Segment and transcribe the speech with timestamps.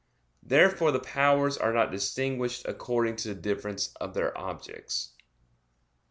[0.41, 5.11] Therefore the powers are not distinguished according to the difference of their objects.